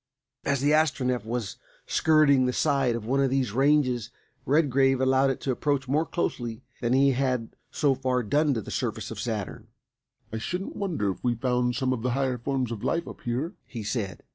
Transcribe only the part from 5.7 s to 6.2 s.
more